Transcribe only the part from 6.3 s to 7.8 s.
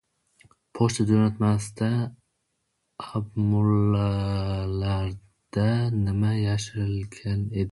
yashirilgan edi?